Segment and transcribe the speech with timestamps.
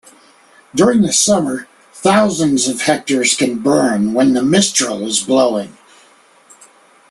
[0.73, 5.77] During the summer, thousands of hectares can burn when the mistral is blowing.